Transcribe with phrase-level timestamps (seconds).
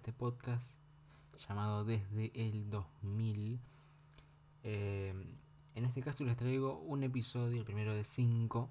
[0.00, 0.66] este podcast
[1.46, 3.60] llamado Desde el 2000.
[4.64, 5.12] Eh,
[5.74, 8.70] en este caso les traigo un episodio, el primero de cinco,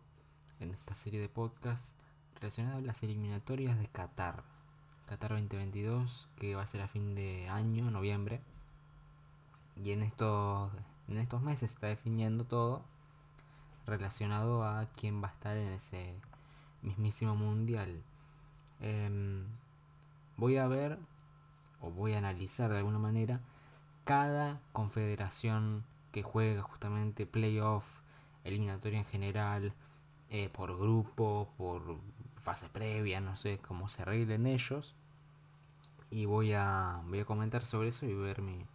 [0.59, 1.93] en esta serie de podcasts
[2.33, 4.43] relacionado a las eliminatorias de Qatar.
[5.07, 8.41] Qatar 2022, que va a ser a fin de año, noviembre.
[9.75, 10.71] Y en estos,
[11.09, 12.81] en estos meses se está definiendo todo
[13.85, 16.15] relacionado a quién va a estar en ese
[16.81, 18.01] mismísimo mundial.
[18.81, 19.45] Em,
[20.35, 20.97] voy a ver
[21.81, 23.41] o voy a analizar de alguna manera
[24.03, 27.85] cada confederación que juega justamente playoff,
[28.43, 29.73] eliminatoria en general,
[30.29, 31.99] eh, por grupo, por
[32.41, 34.95] fase previa, no sé cómo se arreglen ellos.
[36.09, 38.65] Y voy a, voy a comentar sobre eso y ver mi,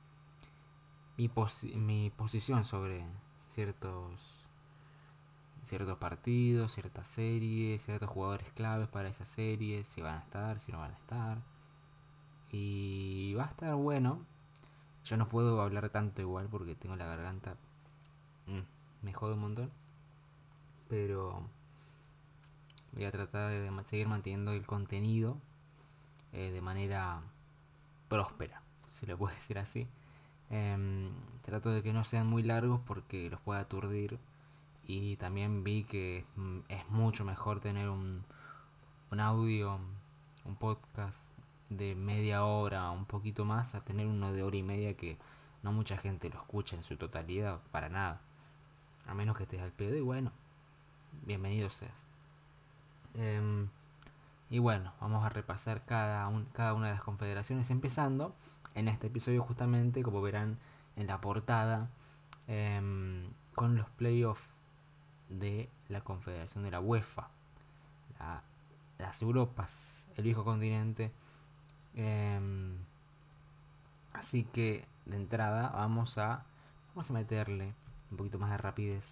[1.17, 1.31] mi,
[1.75, 3.05] mi posición sobre
[3.49, 4.45] ciertos
[5.65, 10.73] ciertos partidos, ciertas series, ciertos jugadores claves para esas series, si van a estar, si
[10.73, 11.54] no van a estar.
[12.57, 14.25] Y va a estar bueno.
[15.05, 17.57] Yo no puedo hablar tanto igual porque tengo la garganta.
[18.47, 18.61] Mm,
[19.03, 19.71] me jode un montón.
[20.89, 21.43] Pero
[22.93, 25.37] voy a tratar de seguir manteniendo el contenido
[26.33, 27.23] eh, de manera
[28.09, 29.89] próspera, si lo puedo decir así.
[30.49, 31.11] Em,
[31.43, 34.21] trato de que no sean muy largos porque los pueda aturdir
[34.87, 38.25] y también vi que mm, es mucho mejor tener un,
[39.11, 39.81] un audio,
[40.45, 41.34] un podcast
[41.71, 45.19] de media hora, un poquito más, a tener uno de hora y media que
[45.63, 48.21] no mucha gente lo escucha en su totalidad, para nada.
[49.07, 50.33] A menos que estés al pedo y bueno,
[51.25, 51.93] bienvenido seas.
[53.15, 53.69] Em,
[54.51, 58.35] y bueno, vamos a repasar cada, cada una de las confederaciones, empezando
[58.75, 60.59] en este episodio justamente, como verán
[60.97, 61.89] en la portada,
[62.47, 64.45] em, con los playoffs
[65.29, 67.29] de la Confederación de la UEFA,
[68.99, 71.13] las Europas, el viejo continente.
[71.97, 72.77] Em,
[74.13, 76.45] así que de entrada vamos a,
[76.89, 77.75] vamos a meterle
[78.11, 79.05] un poquito más de rapidez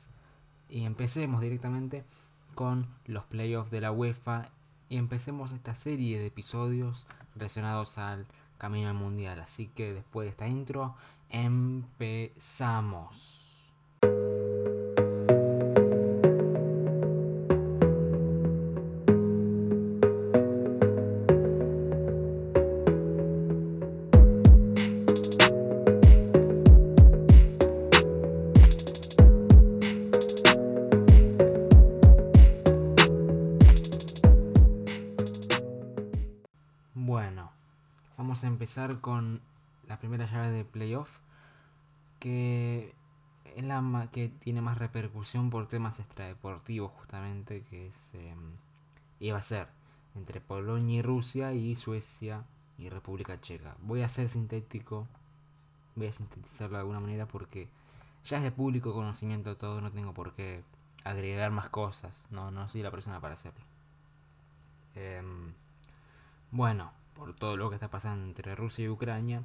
[0.69, 2.05] y empecemos directamente
[2.55, 4.49] con los playoffs de la UEFA
[4.89, 8.27] y empecemos esta serie de episodios relacionados al
[8.59, 9.41] camino al mundial.
[9.41, 10.95] Así que después de esta intro
[11.31, 12.79] empezamos.
[38.49, 39.41] Empezar con
[39.89, 41.19] la primera llave de playoff,
[42.19, 42.95] que
[43.57, 48.57] es la que tiene más repercusión por temas extradeportivos, justamente, que es, em,
[49.21, 49.69] iba a ser
[50.15, 52.45] entre Polonia y Rusia y Suecia
[52.79, 53.77] y República Checa.
[53.83, 55.07] Voy a ser sintético,
[55.97, 57.69] voy a sintetizarlo de alguna manera porque
[58.25, 60.63] ya es de público conocimiento todo, no tengo por qué
[61.05, 63.65] agregar más cosas, no, no soy la persona para hacerlo.
[64.95, 65.53] Em,
[66.51, 69.43] bueno, por todo lo que está pasando entre Rusia y Ucrania,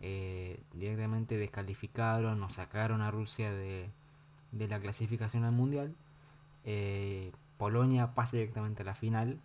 [0.00, 3.90] eh, directamente descalificaron o sacaron a Rusia de,
[4.52, 5.94] la clasificación al mundial.
[6.64, 9.40] Eh, Polonia pasa directamente a la final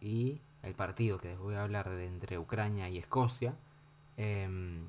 [0.00, 3.54] y el partido que les voy a hablar de entre Ucrania y Escocia
[4.16, 4.86] em,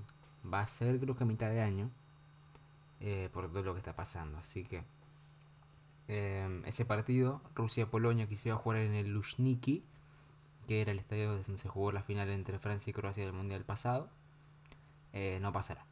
[0.51, 1.89] va a ser creo que a mitad de año
[3.01, 4.37] eh, por todo lo que está pasando.
[4.37, 4.83] Así que
[6.07, 9.83] em, ese partido, Rusia-Polonia, quisiera jugar en el Lushniki
[10.67, 13.63] que era el estadio donde se jugó la final entre Francia y Croacia del Mundial
[13.63, 14.09] pasado,
[15.13, 15.85] eh, no pasará.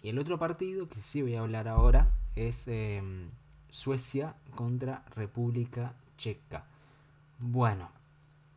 [0.00, 3.30] Y el otro partido que sí voy a hablar ahora es em,
[3.68, 6.64] Suecia contra República Checa.
[7.38, 7.90] Bueno,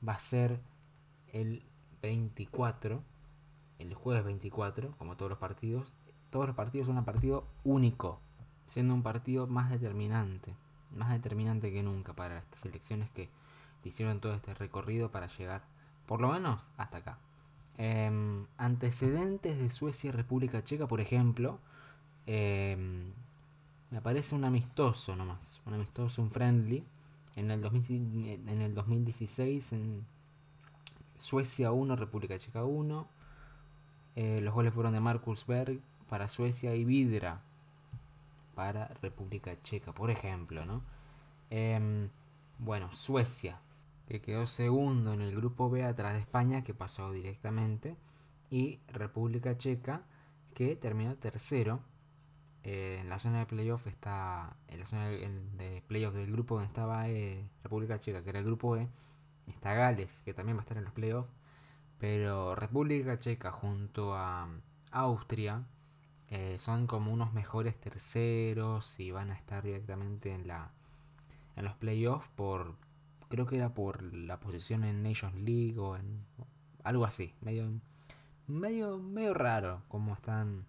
[0.07, 0.59] va a ser
[1.33, 1.63] el
[2.01, 3.03] 24,
[3.79, 5.97] el jueves 24, como todos los partidos.
[6.29, 8.19] Todos los partidos son un partido único,
[8.65, 10.55] siendo un partido más determinante,
[10.91, 13.29] más determinante que nunca para estas elecciones que
[13.83, 15.63] hicieron todo este recorrido para llegar,
[16.05, 17.17] por lo menos, hasta acá.
[17.77, 21.59] Em, antecedentes de Suecia y República Checa, por ejemplo,
[22.25, 23.13] em,
[23.91, 26.83] me aparece un amistoso nomás, un amistoso, un friendly,
[27.35, 30.05] en el, en el 2016 en
[31.17, 33.07] Suecia 1, República Checa 1.
[34.15, 35.79] Eh, los goles fueron de Marcus Berg
[36.09, 37.41] para Suecia y Vidra
[38.55, 40.81] para República Checa, por ejemplo, ¿no?
[41.49, 42.09] Em,
[42.57, 43.59] bueno, Suecia
[44.09, 47.95] que quedó segundo en el grupo B atrás de España, que pasó directamente,
[48.49, 50.01] y República Checa,
[50.55, 51.81] que terminó tercero.
[52.63, 56.67] Eh, en la zona de playoff está, en la zona de playoff del grupo donde
[56.67, 58.89] estaba eh, República Checa, que era el grupo E,
[59.47, 61.29] está Gales, que también va a estar en los playoffs,
[61.99, 64.49] Pero República Checa junto a
[64.91, 65.63] Austria
[66.29, 70.71] eh, son como unos mejores terceros y van a estar directamente en la
[71.55, 72.75] en los playoffs por
[73.29, 76.25] creo que era por la posición en Nations League o en
[76.83, 77.69] algo así, medio
[78.47, 80.65] medio medio raro como están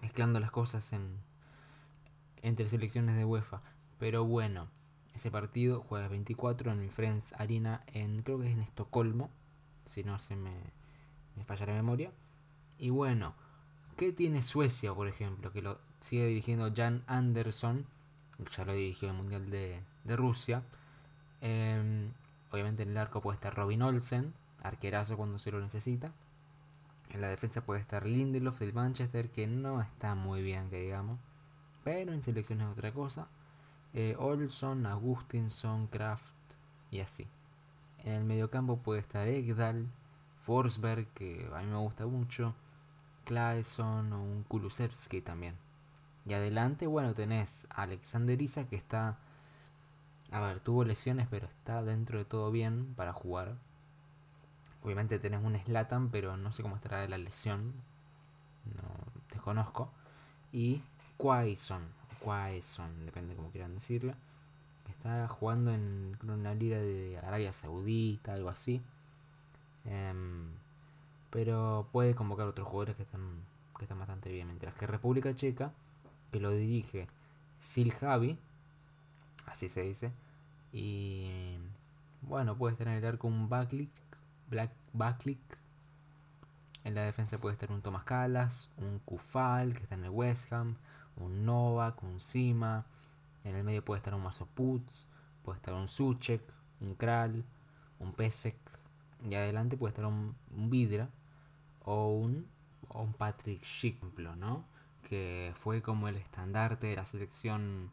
[0.00, 1.18] mezclando las cosas en
[2.42, 3.60] entre selecciones de UEFA,
[3.98, 4.68] pero bueno,
[5.14, 9.30] ese partido juega el 24 en el Friends Arena en creo que es en Estocolmo,
[9.84, 10.54] si no se me,
[11.36, 12.12] me falla la memoria.
[12.78, 13.34] Y bueno,
[13.96, 15.52] ¿qué tiene Suecia, por ejemplo?
[15.52, 17.86] Que lo sigue dirigiendo Jan Anderson,
[18.56, 20.62] ya lo dirigió el Mundial de, de Rusia.
[21.40, 22.12] Em,
[22.50, 26.12] obviamente en el arco puede estar Robin Olsen, arquerazo cuando se lo necesita.
[27.10, 31.18] En la defensa puede estar Lindelof del Manchester, que no está muy bien, que digamos.
[31.82, 33.26] Pero en selección es otra cosa.
[33.94, 36.24] Eh, Olson, Agustinson, Kraft
[36.90, 37.26] y así.
[38.04, 39.88] En el mediocampo puede estar Egdal,
[40.38, 42.54] Forsberg, que a mí me gusta mucho.
[43.24, 45.56] Claesson o un Kulusevski también.
[46.26, 49.18] Y adelante, bueno, tenés a Alexander Isa que está.
[50.32, 53.56] A ver, tuvo lesiones, pero está dentro de todo bien para jugar.
[54.82, 57.74] Obviamente tenés un Slatan, pero no sé cómo estará de la lesión.
[58.64, 59.90] No desconozco.
[60.52, 60.82] Y
[61.16, 61.82] Quaison,
[62.24, 64.14] Quaison, depende como quieran decirlo.
[64.88, 68.82] Está jugando en una liga de Arabia Saudita, algo así.
[69.84, 70.50] Em,
[71.30, 73.42] pero puede convocar otros jugadores que están,
[73.78, 74.46] que están bastante bien.
[74.46, 75.72] Mientras que República Checa,
[76.32, 77.08] que lo dirige
[77.64, 78.38] Sil Javi,
[79.46, 80.12] así se dice.
[80.72, 81.56] Y
[82.22, 83.90] bueno, puede estar en el arco un backlick,
[84.48, 85.40] black backlick.
[86.84, 90.52] En la defensa puede estar un Thomas Calas, un Kufal, que está en el West
[90.52, 90.76] Ham,
[91.16, 92.86] un Novak, un Sima.
[93.44, 95.08] En el medio puede estar un Masoputz,
[95.44, 96.42] puede estar un Suchek,
[96.80, 97.44] un Kral,
[97.98, 98.56] un Pesek.
[99.28, 100.34] Y adelante puede estar un,
[100.70, 101.10] Vidra
[101.84, 102.46] o un,
[102.94, 104.02] un Patrick Schick,
[104.38, 104.64] ¿no?
[105.02, 107.90] Que fue como el estandarte de la selección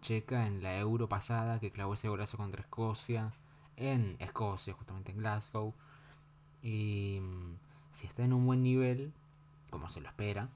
[0.00, 3.32] checa en la Euro pasada, que clavó ese golazo contra Escocia,
[3.76, 5.74] en Escocia, justamente en Glasgow.
[6.62, 7.54] Y mm,
[7.92, 9.12] si está en un buen nivel,
[9.70, 10.48] como se lo espera,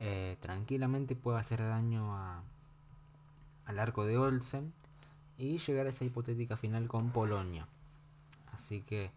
[0.00, 2.42] eh, tranquilamente puede hacer daño a,
[3.66, 4.72] al arco de Olsen
[5.38, 7.66] y llegar a esa hipotética final con Polonia.
[8.52, 9.10] Así que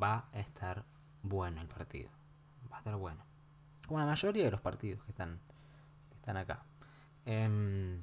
[0.00, 0.84] va a estar
[1.22, 2.08] bueno el partido.
[2.70, 3.22] Va a estar bueno.
[3.86, 5.38] Como la mayoría de los partidos que están,
[6.10, 6.62] que están acá.
[7.24, 8.00] Em,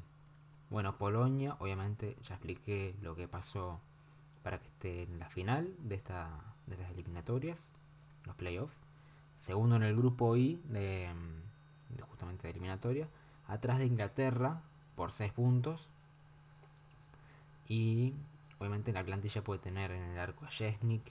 [0.74, 3.80] bueno, Polonia, obviamente ya expliqué lo que pasó
[4.42, 6.32] para que esté en la final de, esta,
[6.66, 7.70] de estas eliminatorias,
[8.26, 8.74] los playoffs.
[9.40, 11.12] Segundo en el grupo I de,
[12.10, 13.08] justamente de eliminatoria,
[13.48, 14.64] atrás de Inglaterra
[14.96, 15.88] por 6 puntos.
[17.68, 18.16] Y
[18.58, 21.04] obviamente en la plantilla puede tener en el arco a Jesnik,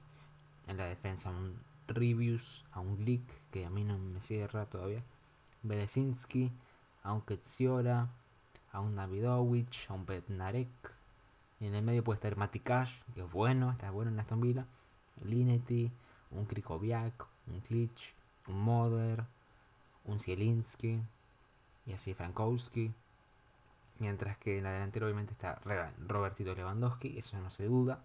[0.66, 1.56] en la defensa a un
[1.86, 3.22] Rivius, a un Glick,
[3.52, 5.04] que a mí no me cierra todavía,
[5.62, 6.50] Berezinski,
[7.04, 8.08] a un Ketsiora,
[8.72, 10.94] a un Davidovich, a un Petnarek.
[11.60, 14.66] Y en el medio puede estar Matikash, que es bueno, está bueno en Aston Villa,
[15.24, 15.90] Linetti,
[16.32, 18.14] un Krikoviak, un Klitsch,
[18.48, 19.24] un Moder,
[20.04, 21.00] un Zielinski
[21.86, 22.92] y así Frankowski.
[23.98, 25.60] Mientras que en la delantera obviamente está
[26.08, 28.00] Robertito Lewandowski, eso no se duda.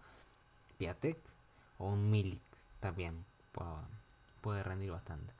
[0.77, 1.17] Piatek
[1.79, 2.41] o un Milik
[2.79, 3.25] también
[4.41, 5.33] puede, rendir bastante.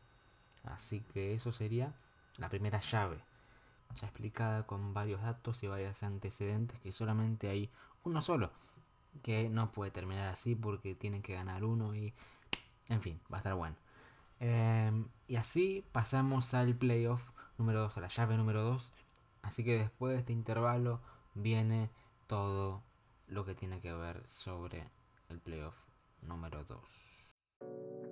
[0.64, 1.94] Así que eso sería
[2.38, 3.20] la primera llave.
[3.96, 7.70] Ya explicada con varios datos y varios antecedentes que solamente hay
[8.04, 8.52] uno solo.
[9.24, 12.14] Que no puede terminar así porque tienen que ganar uno y...
[12.88, 13.76] En fin, va a estar bueno.
[14.40, 17.24] Em, y así pasamos al playoff
[17.58, 18.94] número 2, a la llave número 2.
[19.42, 21.02] Así que después de este intervalo
[21.34, 21.90] viene
[22.28, 22.84] todo
[23.28, 24.90] lo que tiene que ver sobre
[25.30, 25.76] el playoff
[26.22, 28.07] número 2.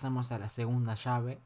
[0.00, 1.38] Pasamos a la segunda llave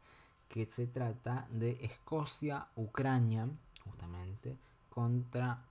[0.48, 3.48] que se trata de Escocia, Ucrania,
[3.82, 4.56] justamente,
[4.90, 5.64] contra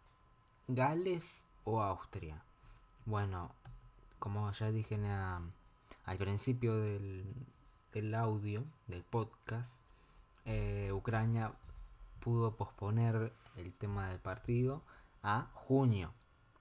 [0.67, 2.43] Gales o Austria.
[3.05, 3.51] Bueno,
[4.19, 9.73] como ya dije al principio del, audio, del podcast,
[10.43, 11.53] eh, Ucrania
[12.19, 14.81] pudo posponer el tema del partido
[15.21, 16.11] a junio,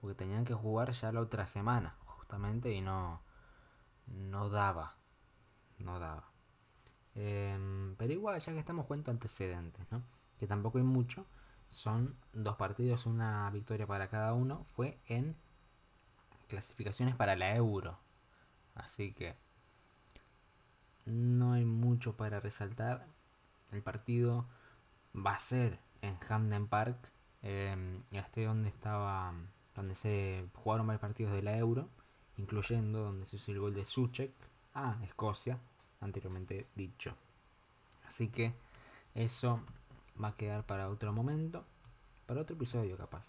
[0.00, 3.21] porque tenían que jugar ya la otra semana, justamente, y no,
[4.07, 5.01] no daba
[5.83, 6.31] no daba.
[7.15, 10.03] Em, pero igual, ya que estamos cuento antecedentes, ¿no?
[10.39, 11.27] Que tampoco hay mucho.
[11.69, 14.67] Son dos partidos, una victoria para cada uno.
[14.75, 15.37] Fue en
[16.49, 17.99] clasificaciones para la Euro.
[18.75, 19.37] Así que
[21.07, 23.07] no hay mucho para resaltar.
[23.71, 24.47] El partido
[25.15, 27.11] va a ser en Hamden Park,
[27.43, 29.33] eh, el donde estaba,
[29.75, 31.89] donde se jugaron varios partidos de la Euro,
[32.37, 34.33] incluyendo donde se hizo el gol de Suchek
[34.75, 35.59] a Escocia,
[36.02, 37.16] anteriormente dicho.
[38.06, 38.52] Así que
[39.14, 39.61] eso
[40.23, 41.64] va a quedar para otro momento,
[42.26, 43.26] para otro episodio capaz.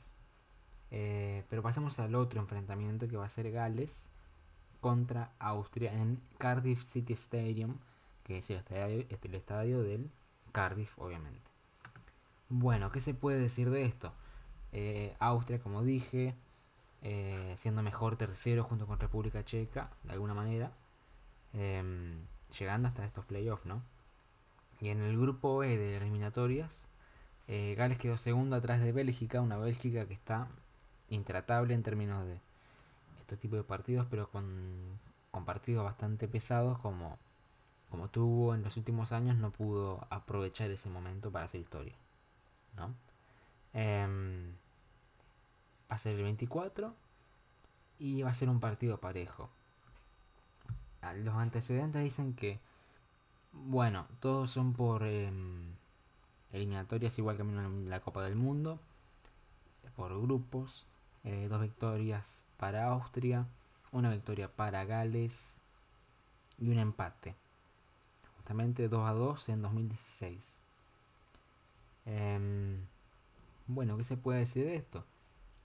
[0.91, 4.07] Eh, pero pasemos al otro enfrentamiento que va a ser Gales
[4.79, 7.77] contra Austria en Cardiff City Stadium,
[8.23, 10.11] que es el estadio, el estadio del
[10.51, 11.49] Cardiff, obviamente.
[12.49, 14.13] Bueno, ¿qué se puede decir de esto?
[14.71, 16.35] Eh, Austria, como dije,
[17.01, 20.71] eh, siendo mejor tercero junto con República Checa, de alguna manera,
[21.53, 22.19] em,
[22.57, 23.81] llegando hasta estos playoffs, ¿no?
[24.79, 26.69] Y en el grupo E de eliminatorias,
[27.47, 30.47] eh, Gales quedó segundo atrás de Bélgica, una Bélgica que está
[31.09, 32.39] intratable en términos de
[33.21, 34.99] este tipo de partidos, pero con,
[35.45, 37.17] partidos bastante pesados como,
[37.89, 41.95] como tuvo en los últimos años, no pudo aprovechar ese momento para hacer historia.
[42.77, 42.93] ¿no?
[43.73, 44.53] Em,
[45.89, 46.93] va a ser el 24
[47.99, 49.49] y va a ser un partido parejo.
[51.11, 52.59] Los antecedentes dicen que,
[53.51, 55.75] bueno, todos son por em,
[56.51, 58.79] eliminatorias igual que la Copa del Mundo,
[59.95, 60.85] por grupos,
[61.23, 63.45] eh, dos victorias para Austria,
[63.91, 65.55] una victoria para Gales
[66.57, 67.35] y un empate.
[68.37, 70.41] Justamente 2 a 2 en 2016.
[72.05, 72.85] Em,
[73.67, 75.05] bueno, ¿qué se puede decir de esto?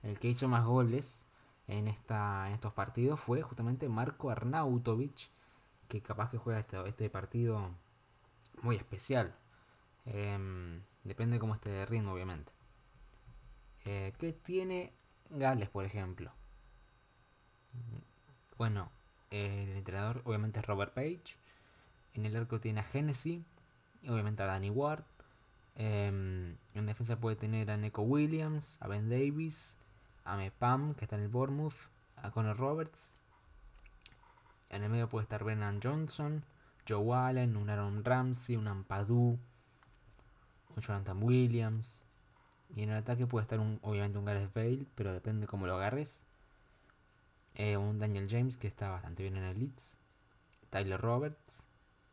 [0.03, 1.25] El que hizo más goles
[1.69, 5.29] en, esta, en estos partidos fue justamente Marco Arnautovic,
[5.87, 7.71] que capaz que juega este, este partido
[8.63, 9.35] muy especial.
[10.07, 12.53] Em, depende cómo esté de ritmo, obviamente.
[13.85, 14.93] Eh, ¿Qué tiene
[15.31, 16.33] Gales, por ejemplo?
[18.57, 18.91] Bueno,
[19.31, 21.37] el entrenador obviamente es Robert Page.
[22.15, 23.45] En el arco tiene a Genesis.
[24.09, 25.05] Obviamente a Danny Ward.
[25.75, 29.77] Em, en defensa puede tener a Neko Williams, a Ben Davis,
[30.29, 33.15] a Mepam, que está en el Bournemouth, a Connor Roberts.
[34.71, 36.45] En el medio puede estar Brennan Johnson,
[36.87, 39.39] Joe Allen, un Aaron Ramsey, un Ampadu,
[40.77, 42.05] un Jonathan Williams.
[42.77, 45.77] Y en el ataque puede estar un, obviamente un Gareth Bale, pero depende cómo lo
[45.77, 46.23] agarres.
[47.55, 49.97] Eh, un Daniel James que está bastante bien en el Leeds,
[50.71, 51.65] Tyler Roberts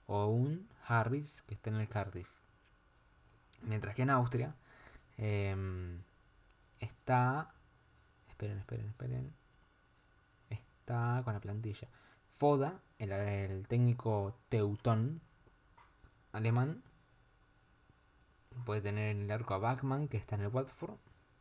[0.08, 2.30] o un Harris que está en el Cardiff.
[3.64, 4.56] Mientras que en Austria
[5.18, 6.00] em,
[6.80, 7.55] está...
[8.36, 9.34] Esperen, esperen, esperen.
[10.50, 11.88] Está con la plantilla.
[12.36, 15.22] Foda, el, técnico teutón
[16.34, 16.84] alemán.
[18.66, 20.98] Puede tener en el arco a Bachmann, que está en el Watford.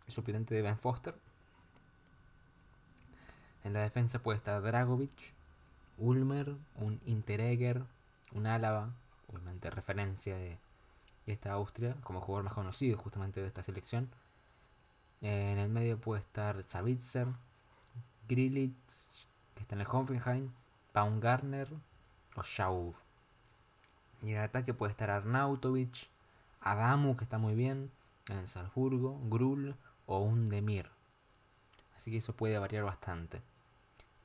[0.06, 1.16] El suplente de Ben Foster.
[3.64, 5.34] En la defensa puede estar Dragovic,
[5.98, 7.82] Ulmer, un Interegger,
[8.30, 8.94] un Álava,
[9.26, 10.60] obviamente referencia de,
[11.26, 14.08] esta Austria como jugador más conocido justamente de esta selección.
[15.24, 17.26] En el medio puede estar Savitzer,
[18.28, 20.50] Grilitz, que está en el Hoffenheim,
[20.92, 21.66] Baumgartner
[22.36, 22.94] o Schau.
[24.20, 26.10] Y en el ataque puede estar Arnautovic,
[26.60, 27.90] Adamu, que está muy bien,
[28.28, 30.90] en Salzburgo, Grul o un Demir.
[31.96, 33.40] Así que eso puede variar bastante.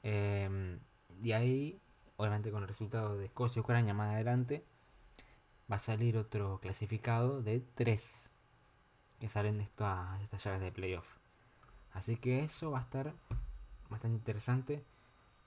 [0.04, 0.80] Eh,
[1.24, 1.80] y ahí,
[2.18, 4.66] obviamente con el resultado de Escocia y Ucrania más adelante,
[5.72, 8.29] va a salir otro clasificado de 3
[9.20, 11.08] que salen estas, estas llaves de playoff.
[11.94, 13.14] Así que eso va a estar
[13.90, 14.84] bastante interesante.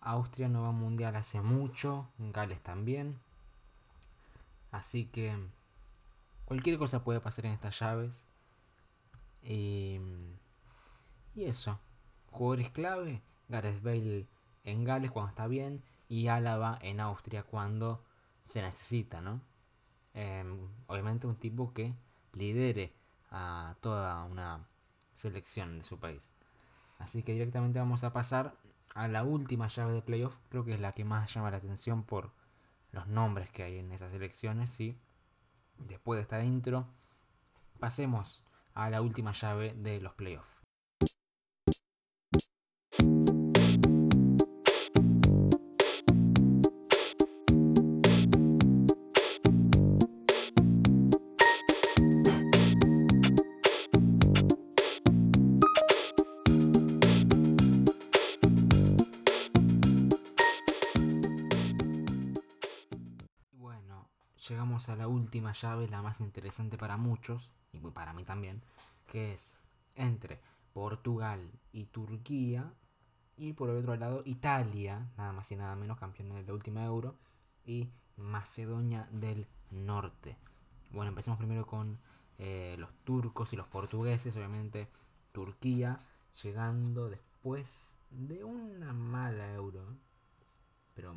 [0.00, 3.18] Austria no va a mundial hace mucho, Gales también.
[4.72, 5.36] Así que
[6.44, 8.22] cualquier cosa puede pasar en estas llaves.
[9.42, 9.98] Y,
[11.34, 11.78] y eso.
[12.30, 13.22] Jugadores clave.
[13.48, 14.26] Gareth Bale
[14.64, 18.02] en Gales cuando está bien y Álava en Austria cuando
[18.42, 19.40] se necesita, ¿no?
[20.14, 21.94] Em, obviamente un tipo que
[22.32, 22.92] lidere
[23.32, 24.66] a toda una
[25.14, 26.30] selección de su país.
[26.98, 28.54] Así que directamente vamos a pasar
[28.94, 30.36] a la última llave de playoff.
[30.50, 32.30] Creo que es la que más llama la atención por
[32.92, 34.78] los nombres que hay en esas selecciones.
[34.80, 34.96] Y
[35.78, 36.86] después de esta intro,
[37.80, 40.61] pasemos a la última llave de los playoffs.
[65.32, 68.60] Última llave, la más interesante para muchos, y para mí también,
[69.06, 69.56] que es
[69.94, 70.38] entre
[70.74, 72.74] Portugal y Turquía
[73.38, 76.84] Y por el otro lado, Italia, nada más y nada menos, campeón de la última
[76.84, 77.16] Euro.
[77.64, 80.36] Y Macedonia del Norte.
[80.90, 81.98] Bueno, empecemos primero con
[82.38, 84.86] eh, los turcos y los portugueses, obviamente.
[85.32, 85.98] Turquía
[86.42, 87.66] llegando después
[88.10, 89.96] de una mala Euro,
[90.94, 91.16] pero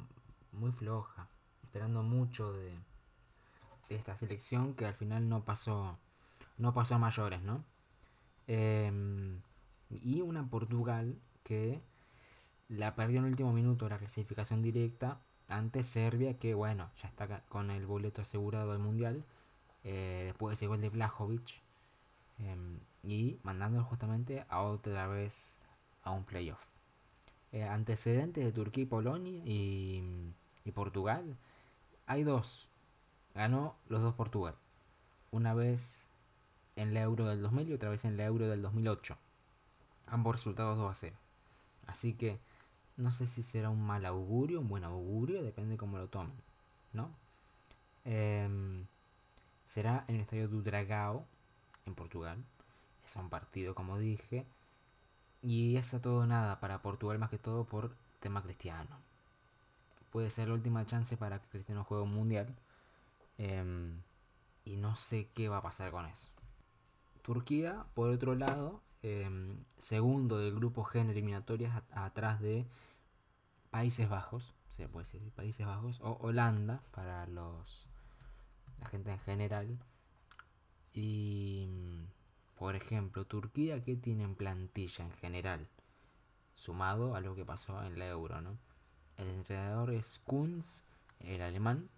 [0.53, 1.27] muy floja,
[1.63, 2.79] esperando mucho de,
[3.89, 5.97] esta selección que al final no pasó,
[6.57, 7.63] no pasó a mayores, ¿no?
[8.47, 9.41] Em,
[9.89, 11.81] y una Portugal que
[12.69, 17.41] la perdió en el último minuto la clasificación directa ante Serbia, que bueno, ya está
[17.49, 19.23] con el boleto asegurado al mundial.
[19.83, 21.61] Eh, después de ese gol de Blajovic.
[22.39, 25.57] Em, y mandando justamente a otra vez
[26.03, 26.59] a un playoff.
[27.51, 30.03] Eh, antecedentes de Turquía y Polonia y,
[30.65, 31.37] y, Portugal.
[32.07, 32.67] Hay dos.
[33.35, 34.55] Ganó los dos Portugal.
[35.31, 36.05] Una vez
[36.77, 39.17] en la Euro del 2000 y otra vez en la Euro del 2008.
[40.07, 41.15] Ambos resultados 2 a 0.
[41.87, 42.39] Así que
[42.97, 46.33] no sé si será un mal augurio, un buen augurio, depende cómo lo tomen.
[46.93, 47.09] ¿No?
[48.05, 48.85] Em,
[49.67, 51.25] será en el estadio do Dragao,
[51.85, 52.37] en Portugal.
[53.05, 54.45] Es un partido, como dije.
[55.41, 58.97] Y es todo nada para Portugal, más que todo por tema cristiano.
[60.11, 62.47] Puede ser la última chance para que Cristiano juegue un mundial.
[63.37, 64.01] Em,
[64.63, 66.29] y no sé qué va a pasar con eso.
[67.21, 72.67] Turquía, por otro lado, em, segundo del grupo G en eliminatorias atrás de
[73.69, 77.87] Países Bajos, se puede decir Países Bajos, o Holanda para los
[78.79, 79.79] la gente en general.
[80.93, 81.67] Y
[82.57, 85.67] por ejemplo, Turquía, ¿qué tiene en plantilla en general?
[86.55, 88.57] Sumado a lo que pasó en la Euro, ¿no?
[89.17, 90.83] El entrenador es Kunz,
[91.19, 91.89] el alemán.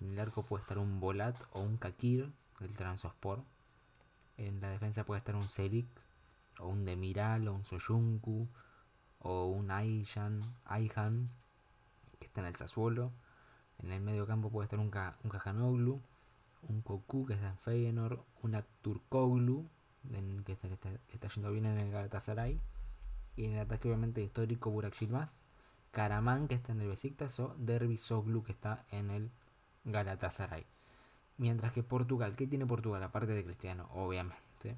[0.00, 3.42] En el arco puede estar un Bolat o un Kakir, del Transospor.
[4.36, 5.88] En la defensa puede estar un Selik,
[6.58, 8.48] o un Demiral, o un Soyuncu,
[9.18, 11.30] o un Ayhan, Ayhan
[12.18, 13.12] que está en el Sassuolo.
[13.78, 14.90] En el medio campo puede estar un,
[15.24, 16.00] un Kajanoglu,
[16.68, 19.68] un Koku que está en Feyenoord, un Akturkoglu
[20.44, 22.60] que está, yendo bien en el Galatasaray.
[23.36, 25.42] Y en el ataque obviamente histórico Burak Yilmaz,
[25.92, 29.30] Karaman que está en el Besiktas o Derby Soglu que está en el
[29.84, 30.66] Galatasaray.
[31.36, 33.88] Mientras que Portugal, ¿qué tiene Portugal aparte de Cristiano?
[33.94, 34.76] Obviamente.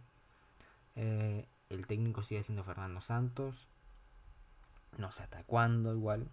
[0.94, 3.66] Eh, el técnico sigue siendo Fernando Santos.
[4.98, 6.30] No sé hasta cuándo igual.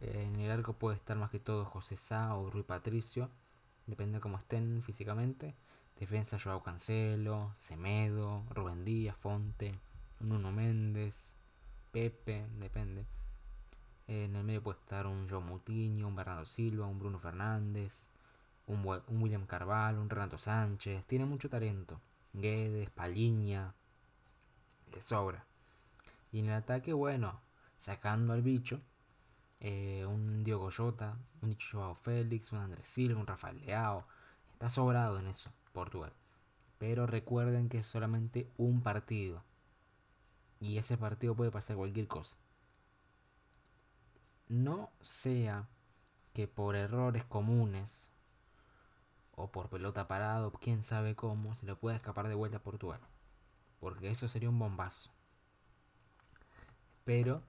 [0.00, 3.30] Eh, en el arco puede estar más que todo José Sá o Rui Patricio.
[3.86, 5.54] Depende de cómo estén físicamente.
[5.98, 9.78] Defensa Joao Cancelo, Semedo, Rubén Díaz, Fonte,
[10.20, 11.16] Nuno Méndez,
[11.90, 13.06] Pepe, depende.
[14.08, 17.92] En el medio puede estar un Joe Moutinho, un Bernardo Silva, un Bruno Fernández,
[18.66, 21.04] un, William Carvalho, un Renato Sánchez.
[21.06, 22.00] Tiene mucho talento.
[22.32, 23.74] Guedes, Paliña,
[24.92, 25.44] le sobra.
[26.32, 27.40] Y en el ataque, bueno,
[27.78, 28.80] sacando al bicho,
[29.60, 34.04] eh, un Diogo Jota, un Joao Félix, un Andrés Silva, un Rafael Leao.
[34.52, 35.50] Está sobrado en eso.
[35.72, 36.12] Portugal.
[36.78, 39.42] Pero recuerden que es solamente un partido.
[40.60, 42.36] Y ese partido puede pasar cualquier cosa.
[44.48, 45.68] No sea
[46.32, 48.10] que por errores comunes
[49.32, 53.00] o por pelota parado, quién sabe cómo, se le pueda escapar de vuelta a Portugal.
[53.80, 55.10] Porque eso sería un bombazo.
[57.04, 57.42] Pero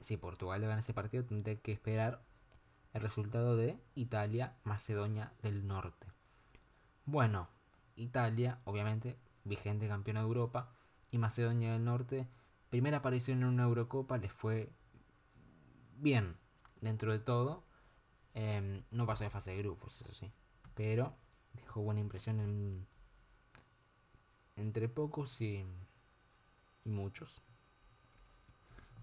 [0.00, 2.22] si Portugal le gana ese partido, tendré que esperar
[2.92, 6.06] el resultado de Italia, Macedonia del Norte.
[7.06, 7.48] Bueno,
[7.96, 10.70] Italia, obviamente, vigente campeona de Europa,
[11.10, 12.26] y Macedonia del Norte,
[12.70, 14.72] primera aparición en una Eurocopa, les fue
[15.98, 16.36] bien
[16.82, 17.62] dentro de todo.
[18.34, 20.30] Em, no pasó de fase de grupos, eso sí,
[20.74, 21.14] pero
[21.54, 22.86] dejó buena impresión en,
[24.56, 25.64] entre pocos y,
[26.84, 27.40] y muchos.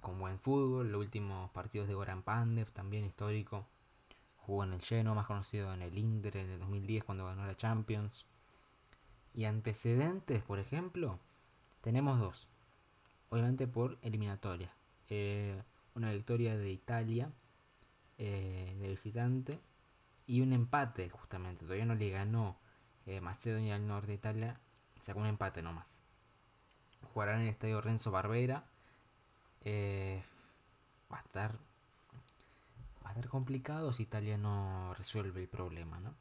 [0.01, 3.67] Con buen fútbol, los últimos partidos de Goran Pandev, también histórico.
[4.37, 7.55] Jugó en el Genoa, más conocido en el Inter en el 2010 cuando ganó la
[7.55, 8.25] Champions.
[9.33, 11.19] Y antecedentes, por ejemplo,
[11.81, 12.47] tenemos dos.
[13.29, 14.73] Obviamente por eliminatoria.
[15.09, 15.61] Eh,
[15.93, 17.31] una victoria de Italia
[18.19, 19.59] eh, de visitante
[20.27, 21.65] y un empate justamente.
[21.65, 22.59] Todavía no le ganó
[23.07, 24.59] eh, Macedonia al norte de Italia.
[24.99, 25.99] Sacó un empate nomás.
[27.13, 28.65] Jugarán en el estadio Renzo Barbera.
[29.65, 31.57] va a estar
[33.03, 36.13] va a estar complicado si Italia no resuelve el problema, ¿no?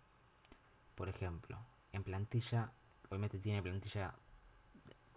[0.94, 1.58] Por ejemplo,
[1.92, 2.72] en plantilla
[3.08, 4.14] Obviamente tiene plantilla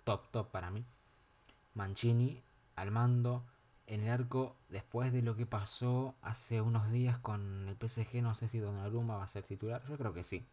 [0.04, 0.86] top, top para mí.
[1.74, 2.41] Mancini
[2.76, 3.46] al mando.
[3.91, 8.34] En el arco, después de lo que pasó hace unos días con el PSG, no
[8.36, 9.84] sé si Donnarumma va a ser titular.
[9.89, 10.45] Yo creo que sí.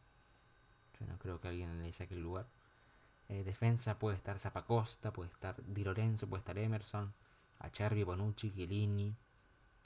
[0.98, 2.46] Yo no creo que alguien le saque el lugar.
[3.28, 7.14] Eh, defensa puede estar Zapacosta, puede estar Di Lorenzo, puede estar Emerson.
[7.60, 9.14] Acerbi, Bonucci, Chiellini,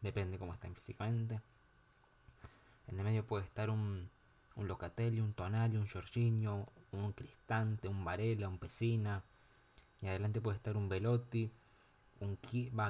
[0.01, 1.43] depende cómo estén físicamente.
[2.87, 4.09] En el medio puede estar un,
[4.57, 9.23] un Locatelli, un Tonali, un Jorginho, un Cristante, un Varela, un Pesina.
[10.01, 11.53] Y adelante puede estar un Velotti,
[12.23, 12.39] un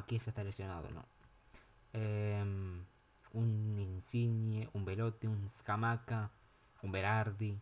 [0.09, 1.05] se está lesionado, ¿no?
[1.92, 2.85] Em,
[3.33, 6.31] un Insigne, un Velotti, un Scamaca,
[6.83, 7.59] un Berardi.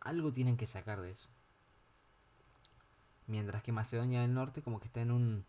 [0.00, 1.28] Algo tienen que sacar de eso.
[3.26, 5.44] Mientras que Macedonia del Norte como que está en un,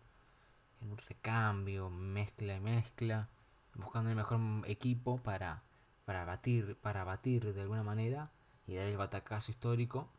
[0.81, 3.27] en un recambio, mezcla y mezcla,
[3.75, 5.63] buscando el mejor equipo para,
[6.05, 8.31] para batir, para batir de alguna manera
[8.67, 10.09] y dar el batacazo histórico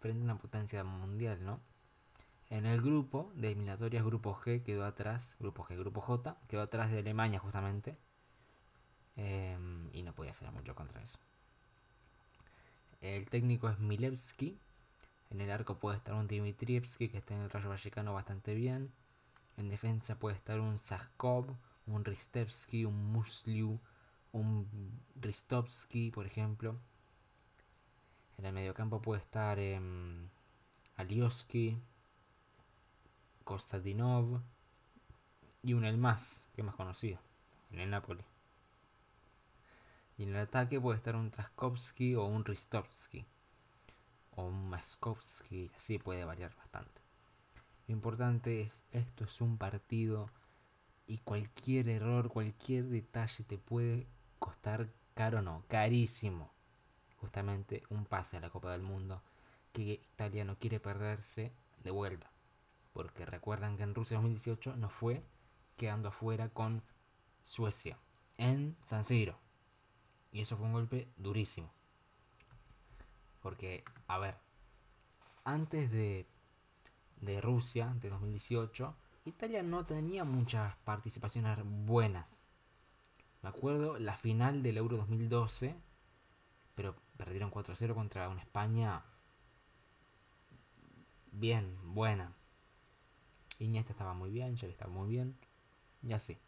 [0.00, 1.60] frente a una potencia mundial, ¿no?
[2.48, 6.90] En el grupo de eliminatorias, grupo G quedó atrás, grupo G, grupo J, quedó atrás
[6.92, 7.96] de Alemania justamente.
[9.16, 11.18] Em, y no podía hacer mucho contra eso.
[13.00, 14.58] El técnico es Milevski.
[15.30, 18.92] En el arco puede estar un Dimitrievski que está en el Rayo Vallecano bastante bien.
[19.56, 21.56] En defensa puede estar un Zaskov,
[21.86, 23.80] un Ristevski, un Musliu,
[24.32, 24.68] un
[25.20, 26.76] Ristovski, por ejemplo.
[28.38, 29.80] En el mediocampo puede estar eh,
[30.96, 31.78] Alioski,
[33.46, 34.42] Kostadinov
[35.62, 37.20] y un el más, que es más conocido,
[37.70, 38.24] en el Napoli.
[40.18, 43.24] Y en el ataque puede estar un Traskowski o un Ristovski.
[44.34, 47.00] O un Maskovski, así puede variar bastante.
[47.86, 50.28] Lo importante es, esto es un partido
[51.06, 54.08] y cualquier error, cualquier detalle te puede
[54.40, 56.50] costar caro no, carísimo.
[57.20, 59.22] Justamente un pase a la Copa del Mundo
[59.72, 61.52] que Italia no quiere perderse
[61.84, 62.28] de vuelta.
[62.96, 65.22] Porque recuerdan que en Rusia 2018 no fue
[65.76, 66.82] quedando afuera con
[67.42, 67.98] Suecia
[68.38, 69.38] en San Siro.
[70.32, 71.70] Y eso fue un golpe durísimo.
[73.42, 74.38] Porque, a ver,
[75.44, 76.26] antes de,
[77.20, 82.46] de Rusia, de 2018, Italia no tenía muchas participaciones buenas.
[83.42, 85.76] Me acuerdo la final del Euro 2012,
[86.74, 89.04] pero perdieron 4-0 contra una España
[91.30, 92.35] bien, buena.
[93.58, 95.36] Iniesta estaba muy bien, Xavi estaba muy bien,
[96.02, 96.38] y así.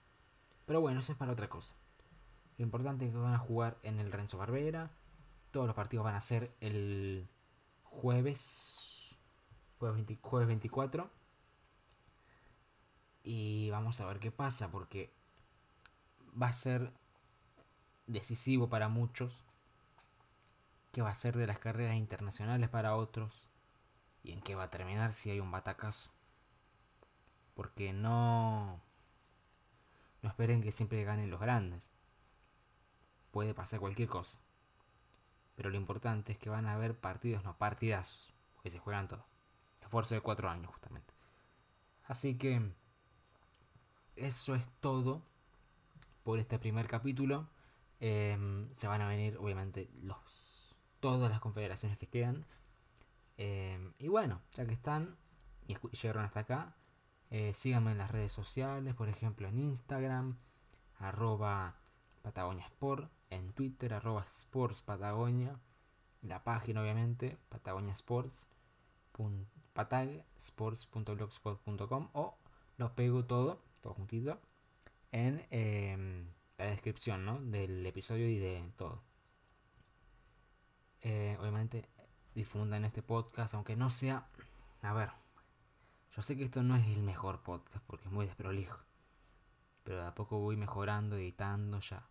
[0.67, 1.75] Pero bueno, eso es para otra cosa.
[2.59, 4.91] Lo importante es que van a jugar en el Renzo Barbera.
[5.53, 7.27] Todos los partidos van a ser el
[7.85, 9.17] jueves.
[9.79, 11.09] Jueves, 24.
[13.23, 14.71] Y vamos a ver qué pasa.
[14.71, 15.11] Porque
[16.41, 16.93] va a ser
[18.09, 19.45] decisivo para muchos.
[20.93, 23.49] ¿Qué va a ser de las carreras internacionales para otros?
[24.25, 26.11] ¿Y en qué va a terminar si hay un batacazo?
[27.59, 28.81] Porque no...
[30.23, 31.91] No esperen que siempre ganen los grandes
[33.33, 34.39] puede pasar cualquier cosa.
[35.57, 39.25] Pero lo importante es que van a haber partidos, no partidazos, que se juegan todos.
[39.81, 41.13] Esfuerzo de cuatro años, justamente.
[42.05, 42.63] Así que
[44.15, 45.25] eso es todo
[46.23, 47.49] por este primer capítulo.
[47.99, 52.47] Em, se van a venir, obviamente, los todas las confederaciones que quedan.
[53.37, 55.17] Em, y bueno, ya que están
[55.67, 56.77] y llegaron hasta acá,
[57.31, 60.39] eh, síganme en las redes sociales, por ejemplo en Instagram,
[60.99, 61.77] arroba
[62.23, 65.59] Patagonia Sport, en Twitter, arroba Sports Patagonia,
[66.23, 68.49] la página obviamente, Patagonia Sports,
[72.13, 72.39] o
[72.77, 74.41] lo pego todo, todo juntito,
[75.13, 77.41] en em, la descripción ¿no?
[77.41, 79.03] del episodio y de todo.
[81.01, 81.89] Eh, obviamente
[82.35, 84.29] difundan este podcast, aunque no sea,
[84.83, 85.11] a ver,
[86.15, 88.79] yo sé que esto no es el mejor podcast porque es muy desprolijo,
[89.85, 92.07] pero de a poco voy mejorando, editando ya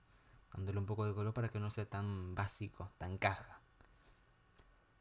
[0.53, 3.62] dándole un poco de color para que no sea tan básico, tan caja.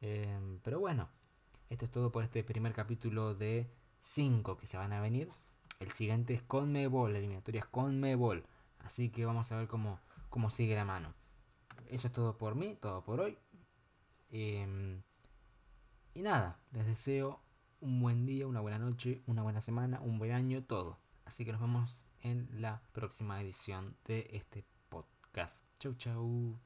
[0.00, 1.09] Em, pero bueno,
[1.70, 3.70] esto es todo por este primer capítulo de
[4.04, 5.30] 5 que se van a venir.
[5.80, 8.44] El siguiente es con Mebol, la eliminatoria es con Mebol.
[8.80, 11.14] Así que vamos a ver cómo, cómo sigue la mano.
[11.88, 13.38] Eso es todo por mí, todo por hoy.
[14.30, 15.02] Em,
[16.14, 17.40] y nada, les deseo
[17.87, 20.99] un buen día, una buena noche, una buena semana, un buen año, todo.
[21.25, 25.55] Así que nos vemos en la próxima edición de este podcast.
[25.79, 26.59] Chau, chau.